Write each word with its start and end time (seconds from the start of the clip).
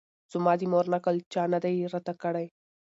زما 0.31 0.53
د 0.59 0.61
مور 0.71 0.85
نکل 0.93 1.15
چا 1.33 1.43
نه 1.53 1.59
دی 1.63 1.75
راته 1.93 2.13
کړی 2.23 2.47